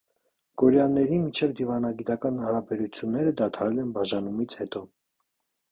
[0.61, 4.85] Կորեաների միջև դիվանագիտական հարաբերությունները դադարել են բաժանումից հետո։